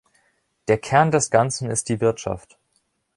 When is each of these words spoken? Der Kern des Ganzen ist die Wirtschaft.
Der 0.67 0.79
Kern 0.79 1.11
des 1.11 1.29
Ganzen 1.29 1.69
ist 1.69 1.87
die 1.87 2.01
Wirtschaft. 2.01 2.57